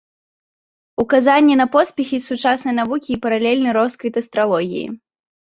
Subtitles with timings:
[1.03, 4.87] Указанне на поспехі сучаснай навукі і паралельны росквіт астралогіі.